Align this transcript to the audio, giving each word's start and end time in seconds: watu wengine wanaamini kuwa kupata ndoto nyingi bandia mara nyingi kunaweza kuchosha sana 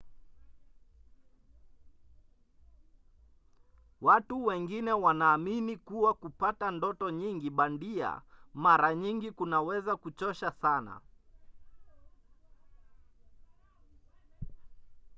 watu 4.01 4.45
wengine 4.45 4.93
wanaamini 4.93 5.77
kuwa 5.77 6.13
kupata 6.13 6.71
ndoto 6.71 7.09
nyingi 7.09 7.49
bandia 7.49 8.21
mara 8.53 8.95
nyingi 8.95 9.31
kunaweza 9.31 9.97
kuchosha 9.97 10.51
sana 10.51 11.01